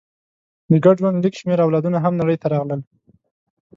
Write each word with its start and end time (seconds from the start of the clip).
د 0.69 0.71
ګډ 0.85 0.95
ژوند 1.01 1.21
لږ 1.23 1.33
شمېر 1.39 1.59
اولادونه 1.63 1.97
هم 2.05 2.13
نړۍ 2.21 2.37
ته 2.41 2.47
راغلل. 2.53 2.81